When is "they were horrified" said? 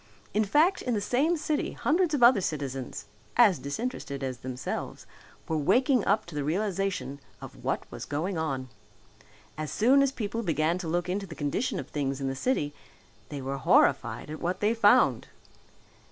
13.29-14.31